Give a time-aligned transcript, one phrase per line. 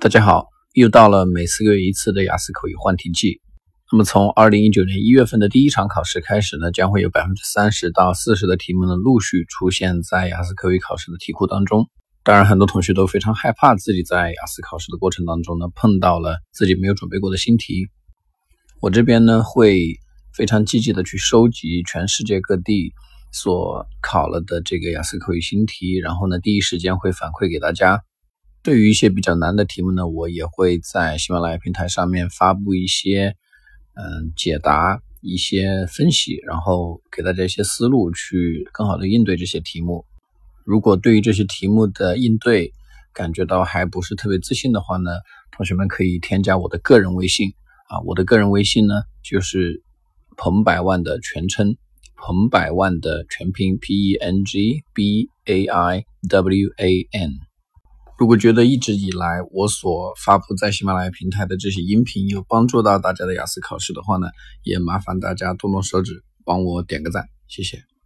[0.00, 3.40] 大家好，又到了每四个月一次的雅思口语换题季。
[3.90, 11.88] 那么从二零一九年一月份的第一场考试开始呢，将会有百分之三十到四十的题目呢陆续出现在雅思口语考试的题库当中。
[12.22, 17.88] 当然，很多同学都非常害怕自己在雅思考试的过程当中呢碰到了自己没有准备过的新题。
[18.80, 19.98] 我这边呢会
[20.32, 22.92] 非常积极的去收集全世界各地
[23.32, 28.04] 所考了的这个雅思口语新题，然后呢第一时间会反馈给大家。
[28.62, 33.36] 对于一些比较难的题目呢，我也会在喜马拉雅平台上面发布一些，
[33.94, 40.04] 嗯，解答一些分析，然后给大家一些思路，去更好的应对这些题目。
[40.64, 42.72] 如果对于这些题目的应对
[43.14, 45.12] 感觉到还不是特别自信的话呢，
[45.50, 47.52] 同学们可以添加我的个人微信
[47.88, 49.82] 啊，我的个人微信呢就是
[50.36, 51.76] 彭百万的全称，
[52.16, 57.47] 彭百万的全拼 P E N G B A I W A N。
[58.18, 64.26] 如果觉得一直以来我所发布在喜马拉雅平台的这些音频有帮助到大家的雅思考试的话呢，
[64.64, 67.97] 也麻烦大家动动手指帮我点个赞，谢谢。